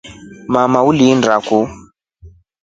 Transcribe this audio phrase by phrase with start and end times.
[0.53, 1.59] Mama ulinda ku.